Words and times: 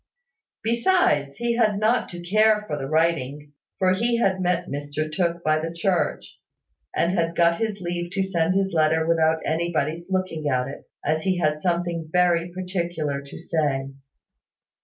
Besides, 0.63 1.35
he 1.35 1.57
had 1.57 1.77
not 1.79 2.09
to 2.09 2.23
care 2.27 2.63
for 2.65 2.75
the 2.75 2.87
writing; 2.87 3.53
for 3.77 3.93
he 3.93 4.17
had 4.17 4.41
met 4.41 4.65
Mr 4.67 5.11
Tooke 5.11 5.43
by 5.43 5.59
the 5.59 5.71
church, 5.71 6.39
and 6.95 7.11
had 7.11 7.35
got 7.35 7.57
his 7.57 7.81
leave 7.81 8.09
to 8.13 8.23
send 8.23 8.55
his 8.55 8.73
letter 8.73 9.05
without 9.05 9.43
anybody's 9.45 10.09
looking 10.09 10.47
at 10.49 10.67
it, 10.67 10.89
as 11.05 11.21
he 11.21 11.37
had 11.37 11.61
something 11.61 12.09
very 12.11 12.51
particular 12.51 13.21
to 13.21 13.37
say. 13.37 13.91